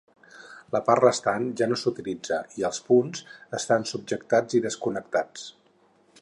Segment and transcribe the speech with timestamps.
[0.75, 3.23] La part restant ja no s'utilitza, i els punts
[3.59, 5.47] estan subjectats i desconnectats.